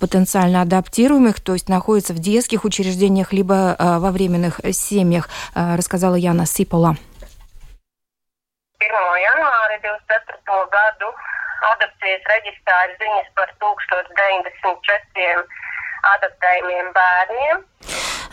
[0.00, 6.96] потенциально адаптируемых, то есть находятся в детских учреждениях либо во временных семьях, рассказала Яна Сипола.
[8.84, 8.92] 1.
[9.24, 10.66] janvāra 24.
[10.76, 11.08] gadu
[11.72, 15.44] adopcijas reģistrā ir ziņas par 1094
[16.14, 17.64] adaptējumiem bērniem.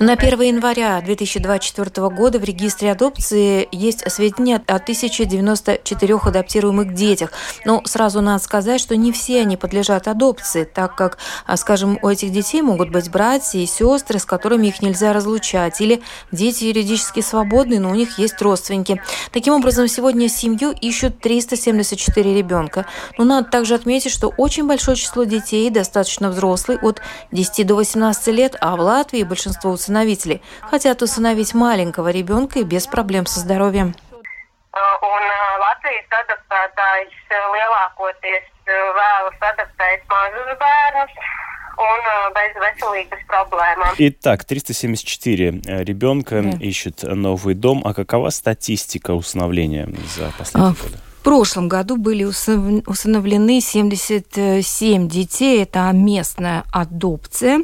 [0.01, 7.31] На 1 января 2024 года в регистре адопции есть сведения о 1094 адаптируемых детях.
[7.65, 12.09] Но сразу надо сказать, что не все они подлежат адопции, так как, а, скажем, у
[12.09, 17.19] этих детей могут быть братья и сестры, с которыми их нельзя разлучать, или дети юридически
[17.19, 18.99] свободны, но у них есть родственники.
[19.31, 22.87] Таким образом, сегодня семью ищут 374 ребенка.
[23.19, 28.27] Но надо также отметить, что очень большое число детей, достаточно взрослых, от 10 до 18
[28.29, 33.93] лет, а в Латвии большинство усыновителей хотят усыновить маленького ребенка и без проблем со здоровьем.
[39.41, 41.11] Adaptēt mazus bērnus,
[43.97, 46.57] Итак, 374 ребенка да.
[46.59, 47.81] ищут новый дом.
[47.85, 50.97] А какова статистика усыновления за последние а, годы?
[51.21, 57.61] В прошлом году были усыновлены 77 детей, это местная адопция,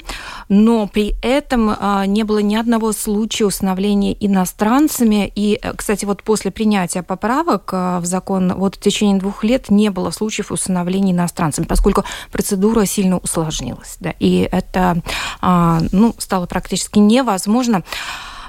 [0.47, 5.32] но при этом а, не было ни одного случая усыновления иностранцами.
[5.34, 9.72] И, э, кстати, вот после принятия поправок а, в закон вот в течение двух лет
[9.72, 13.97] не было случаев усыновления иностранцами, поскольку процедура сильно усложнилась.
[13.99, 15.01] Да, и это
[15.41, 17.82] а, ну, стало практически невозможно.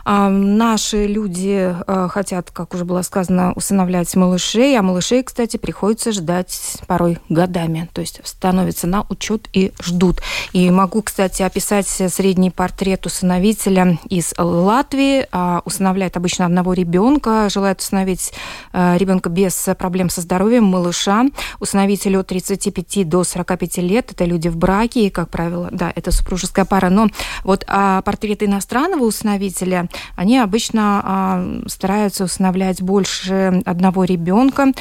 [0.05, 6.13] А, наши люди а, хотят, как уже было сказано, усыновлять малышей, а малышей, кстати, приходится
[6.13, 10.21] ждать порой годами, то есть становятся на учет и ждут.
[10.53, 15.27] И могу, кстати, описать средний портрет усыновителя из Латвии.
[15.33, 18.33] А, усыновляет обычно одного ребенка, желает усыновить
[18.73, 21.25] ребенка без проблем со здоровьем, малыша.
[21.61, 26.11] Усыновитель от 35 до 45 лет, это люди в браке, и, как правило, да, это
[26.11, 26.91] супружеская пара.
[26.91, 27.09] Но
[27.45, 34.73] вот портрет иностранного усыновителя они обычно а, стараются усыновлять больше одного ребенка,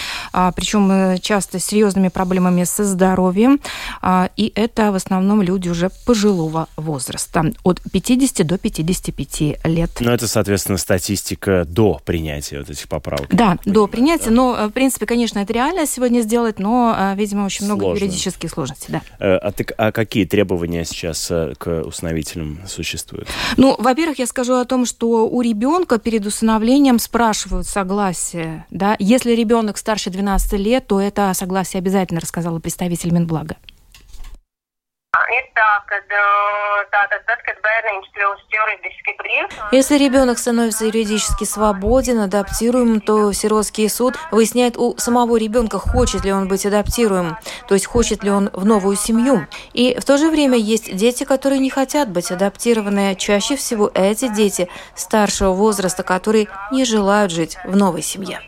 [0.55, 3.59] причем э, часто с серьезными проблемами со здоровьем,
[4.01, 9.91] а, и это в основном люди уже пожилого возраста, от 50 до 55 лет.
[9.99, 13.28] Ну, это, соответственно, статистика до принятия вот этих поправок.
[13.30, 14.32] Да, до принятия, да.
[14.32, 17.76] но, э, в принципе, конечно, это реально сегодня сделать, но, э, видимо, очень Сложно.
[17.76, 19.01] много юридических сложностей, да.
[19.20, 23.28] А, ты, а какие требования сейчас к усыновителям существуют?
[23.57, 28.65] Ну, во-первых, я скажу о том, что что у ребенка перед усыновлением спрашивают согласие.
[28.71, 28.95] Да?
[28.97, 33.57] Если ребенок старше 12 лет, то это согласие обязательно, рассказала представитель Минблага.
[39.71, 46.32] Если ребенок становится юридически свободен, адаптируем, то сиротский суд выясняет у самого ребенка, хочет ли
[46.32, 49.47] он быть адаптируем, то есть хочет ли он в новую семью.
[49.73, 53.15] И в то же время есть дети, которые не хотят быть адаптированы.
[53.15, 58.39] Чаще всего эти дети старшего возраста, которые не желают жить в новой семье.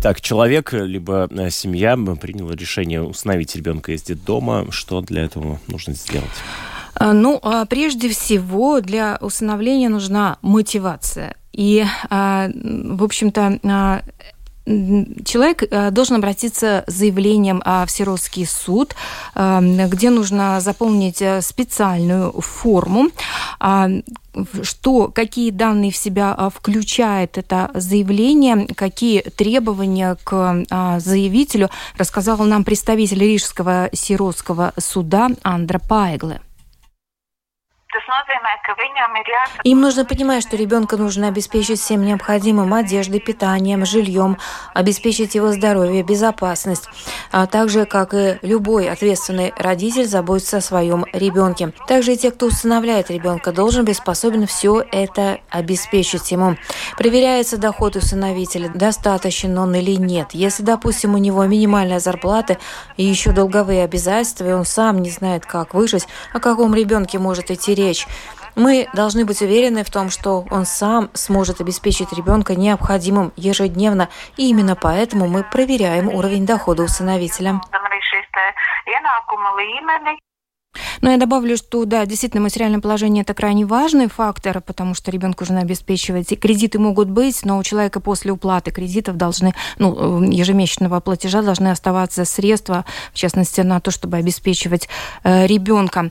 [0.00, 4.70] Итак, человек, либо э, семья приняла решение установить ребенка из детдома.
[4.70, 6.30] Что для этого нужно сделать?
[6.94, 11.34] А, ну, а прежде всего, для усыновления нужна мотивация.
[11.52, 14.04] И, а, в общем-то,
[15.24, 18.94] человек должен обратиться с заявлением в сиротский суд,
[19.34, 23.08] где нужно заполнить э, специальную форму,
[24.62, 30.64] что, какие данные в себя включает это заявление, какие требования к
[30.98, 36.40] заявителю, рассказал нам представитель Рижского сиротского суда Андра Пайгле.
[39.64, 44.36] Им нужно понимать, что ребенка нужно обеспечить всем необходимым одеждой, питанием, жильем,
[44.74, 46.86] обеспечить его здоровье, безопасность,
[47.32, 51.72] а также, как и любой ответственный родитель, заботиться о своем ребенке.
[51.86, 56.56] Также и те, кто усыновляет ребенка, должен быть способен все это обеспечить ему.
[56.98, 60.28] Проверяется доход усыновителя, достаточен он или нет.
[60.32, 62.58] Если, допустим, у него минимальная зарплата
[62.98, 67.50] и еще долговые обязательства, и он сам не знает, как выжить, о каком ребенке может
[67.50, 68.06] идти речь.
[68.54, 74.50] Мы должны быть уверены в том, что он сам сможет обеспечить ребенка необходимым ежедневно, и
[74.50, 77.60] именно поэтому мы проверяем уровень дохода усыновителя.
[81.00, 85.44] Но я добавлю, что да, действительно, материальное положение это крайне важный фактор, потому что ребенку
[85.44, 86.32] нужно обеспечивать.
[86.32, 91.68] И кредиты могут быть, но у человека после уплаты кредитов должны, ну, ежемесячного платежа должны
[91.68, 94.88] оставаться средства, в частности, на то, чтобы обеспечивать
[95.22, 96.10] э, ребенка.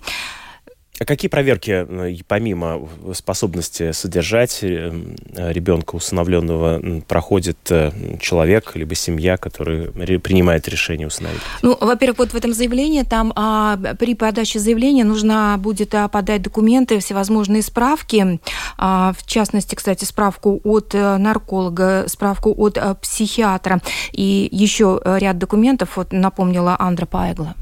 [1.00, 4.92] А какие проверки, э, помимо способности содержать э,
[5.36, 11.42] ребенка усыновленного, проходит э, человек либо семья, который принимает решение усыновить?
[11.62, 16.42] Ну, во-первых, вот в этом заявлении там а, при подаче заявления нужно будет а, подать
[16.42, 18.40] документы, всевозможные справки,
[18.78, 23.82] а, в частности, кстати, справку от нарколога, справку от а, психиатра
[24.14, 27.56] и еще ряд документов, вот напомнила Андра Пайгла.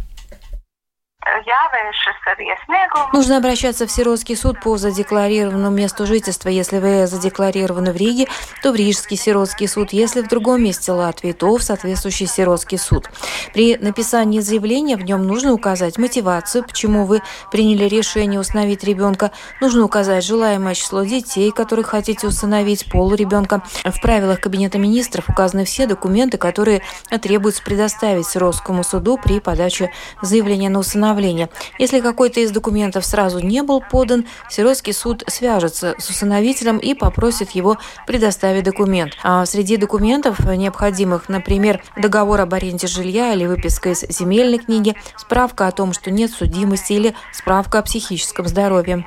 [3.11, 6.49] Нужно обращаться в Сиротский суд по задекларированному месту жительства.
[6.49, 8.27] Если вы задекларированы в Риге,
[8.61, 9.91] то в Рижский Сиротский суд.
[9.91, 13.09] Если в другом месте Латвии, то в соответствующий Сиротский суд.
[13.53, 19.31] При написании заявления в нем нужно указать мотивацию, почему вы приняли решение установить ребенка.
[19.61, 23.63] Нужно указать желаемое число детей, которых хотите установить, пол ребенка.
[23.83, 26.83] В правилах Кабинета министров указаны все документы, которые
[27.19, 31.49] требуется предоставить Сиротскому суду при подаче заявления на усыновление усыновления.
[31.79, 37.51] Если какой-то из документов сразу не был подан, Сиротский суд свяжется с усыновителем и попросит
[37.51, 39.13] его предоставить документ.
[39.23, 45.67] А среди документов необходимых, например, договор об аренде жилья или выписка из земельной книги, справка
[45.67, 49.05] о том, что нет судимости или справка о психическом здоровье.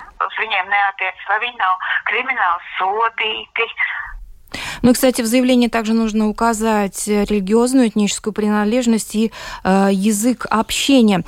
[4.83, 9.33] Ну кстати, в заявлении также нужно указать религиозную, этническую принадлежность и
[9.65, 11.25] э, язык общения.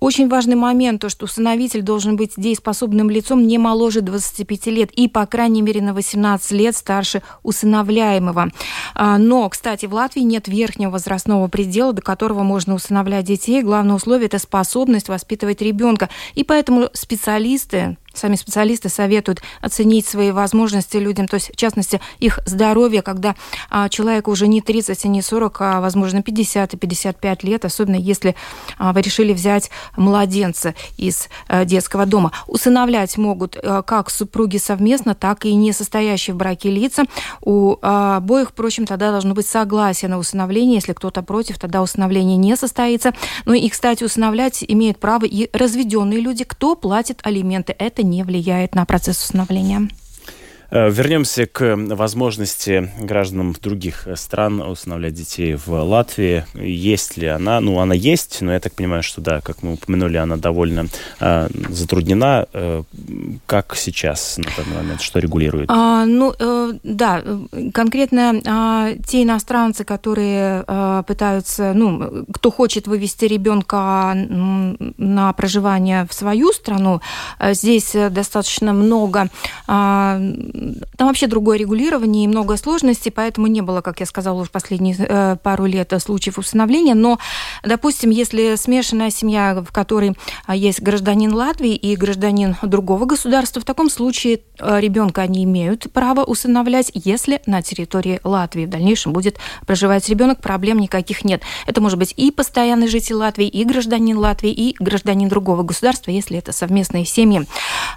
[0.00, 5.08] Очень важный момент, то, что усыновитель должен быть дееспособным лицом не моложе 25 лет и,
[5.08, 8.50] по крайней мере, на 18 лет старше усыновляемого.
[8.94, 13.62] А, но, кстати, в Латвии нет верхнего возрастного предела, до которого можно усыновлять детей.
[13.62, 16.08] Главное условие– это способность воспитывать ребенка.
[16.34, 22.40] И поэтому специалисты, сами специалисты советуют оценить свои возможности людям, то есть, в частности, их
[22.46, 23.34] здоровье, когда
[23.70, 27.96] а, человеку уже не 30 и не 40, а, возможно, 50 и 55 лет, особенно
[27.96, 28.34] если
[28.78, 32.32] а, вы решили взять младенца из а, детского дома.
[32.46, 37.04] Усыновлять могут а, как супруги совместно, так и не состоящие в браке лица.
[37.40, 40.76] У а, обоих, впрочем, тогда должно быть согласие на усыновление.
[40.76, 43.12] Если кто-то против, тогда усыновление не состоится.
[43.44, 47.74] Ну и, кстати, усыновлять имеют право и разведенные люди, кто платит алименты.
[47.78, 49.88] Это не влияет на процесс усыновления.
[50.70, 56.44] Э, вернемся к возможности гражданам других стран усыновлять детей в Латвии.
[56.54, 57.60] Есть ли она?
[57.60, 60.86] Ну, она есть, но я так понимаю, что да, как мы упомянули, она довольно
[61.20, 62.46] э, затруднена.
[62.52, 62.82] Э,
[63.46, 65.00] как сейчас на данный момент?
[65.00, 65.70] Что регулирует?
[65.70, 67.22] А, ну, э, да,
[67.72, 76.14] конкретно э, те иностранцы, которые э, пытаются, ну, кто хочет вывести ребенка на проживание в
[76.14, 77.00] свою страну,
[77.38, 79.28] э, здесь достаточно много
[79.68, 80.55] э,
[80.96, 84.96] там вообще другое регулирование и много сложностей, поэтому не было, как я сказала, уже последние
[84.98, 86.94] э, пару лет случаев усыновления.
[86.94, 87.18] Но,
[87.62, 93.64] допустим, если смешанная семья, в которой а, есть гражданин Латвии и гражданин другого государства, в
[93.64, 99.38] таком случае э, ребенка они имеют право усыновлять, если на территории Латвии в дальнейшем будет
[99.66, 101.42] проживать ребенок, проблем никаких нет.
[101.66, 106.38] Это может быть и постоянный житель Латвии, и гражданин Латвии, и гражданин другого государства, если
[106.38, 107.46] это совместные семьи.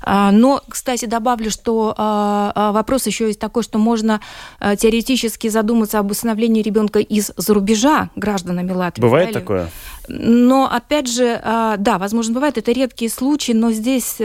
[0.01, 4.21] А, но, кстати, добавлю, что а, что вопрос еще есть такой, что можно
[4.59, 9.01] теоретически задуматься об усыновлении ребенка из-за рубежа гражданами Латвии.
[9.01, 9.69] Бывает да, такое?
[10.07, 14.17] Но, опять же, да, возможно, бывает, это редкие случаи, но здесь,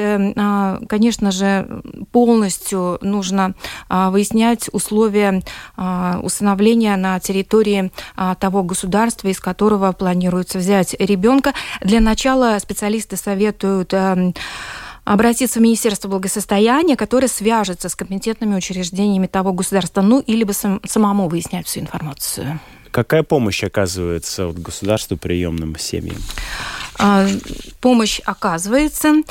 [0.88, 3.54] конечно же, полностью нужно
[3.90, 5.42] выяснять условия
[6.22, 7.92] усыновления на территории
[8.40, 11.52] того государства, из которого планируется взять ребенка.
[11.80, 14.34] Для начала специалисты советуют эм,
[15.04, 20.80] обратиться в Министерство благосостояния, которое свяжется с компетентными учреждениями того государства, ну, или бы сам,
[20.86, 22.60] самому выяснять всю информацию.
[22.90, 26.16] Какая помощь оказывается вот, государству приемным семьям?
[26.98, 27.26] А,
[27.80, 29.22] помощь оказывается.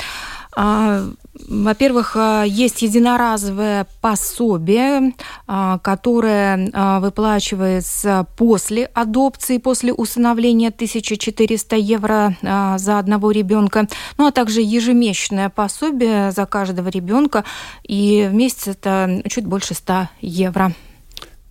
[0.55, 1.03] А,
[1.49, 5.13] во-первых, а, есть единоразовое пособие,
[5.47, 13.87] а, которое выплачивается после адопции, после усыновления 1400 евро за одного ребенка,
[14.17, 17.43] ну а также ежемесячное пособие за каждого ребенка,
[17.83, 20.73] и в месяц это чуть больше 100 евро.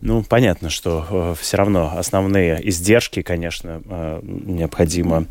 [0.03, 5.27] Ну, понятно, что э, все равно основные издержки, конечно, э, необходимо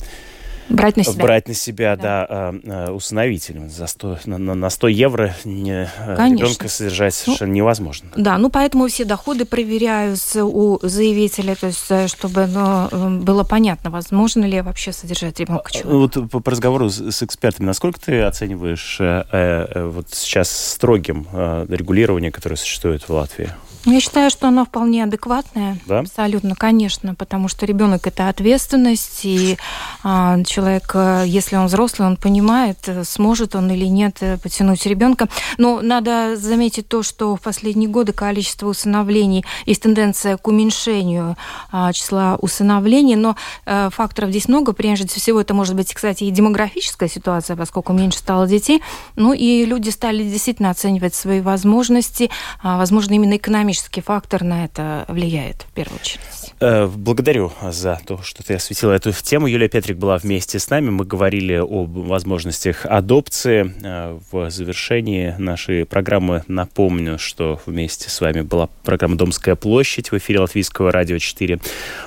[0.69, 1.23] Брать на себя.
[1.23, 3.69] Брать на себя, да, да а, а, усыновителем.
[3.69, 8.09] За 100, на, на 100 евро не, э, ребенка содержать ну, совершенно невозможно.
[8.15, 13.89] Да, ну поэтому все доходы проверяются у заявителя, то есть э, чтобы ну, было понятно,
[13.89, 16.17] возможно ли вообще содержать ребенка а, человека.
[16.17, 21.27] Вот по, по разговору с, с экспертами, насколько ты оцениваешь э, э, вот сейчас строгим
[21.31, 23.49] э, регулирование, которое существует в Латвии?
[23.85, 25.77] Я считаю, что оно вполне адекватное.
[25.87, 25.99] Да?
[25.99, 29.57] Абсолютно, конечно, потому что ребенок это ответственность, и
[30.03, 34.85] а, человек, э, если он взрослый, он понимает, э, сможет он или нет э, потянуть
[34.85, 35.27] ребенка.
[35.57, 41.35] Но надо заметить то, что в последние годы количество усыновлений есть тенденция к уменьшению
[41.71, 44.73] а, числа усыновлений, но а, факторов здесь много.
[44.73, 48.83] Прежде всего, это может быть, кстати, и демографическая ситуация, поскольку меньше стало детей.
[49.15, 52.29] Ну и люди стали действительно оценивать свои возможности,
[52.61, 56.53] а, возможно, именно экономически экономический фактор на это влияет в первую очередь.
[56.59, 59.47] Э, благодарю за то, что ты осветила эту тему.
[59.47, 60.89] Юлия Петрик была вместе с нами.
[60.89, 63.73] Мы говорили о возможностях адопции.
[63.81, 70.17] Э, в завершении нашей программы напомню, что вместе с вами была программа «Домская площадь» в
[70.17, 71.59] эфире Латвийского радио 4.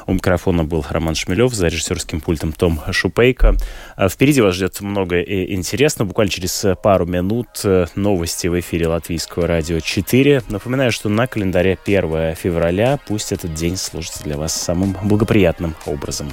[0.07, 3.57] У микрофона был Роман Шмелев, за режиссерским пультом Том Шупейко.
[3.97, 6.09] Э, впереди вас ждет много интересного.
[6.09, 7.49] Буквально через пару минут
[7.95, 10.43] новости в эфире Латвийского радио 4.
[10.49, 12.99] Напоминаю, что на календаре календаре 1 февраля.
[13.07, 16.33] Пусть этот день служит для вас самым благоприятным образом.